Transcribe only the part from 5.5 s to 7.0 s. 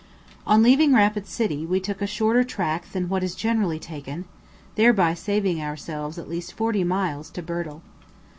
ourselves at least forty